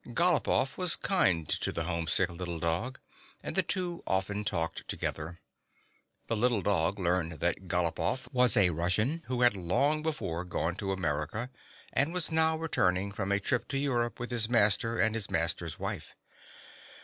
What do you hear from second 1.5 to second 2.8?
the homesick little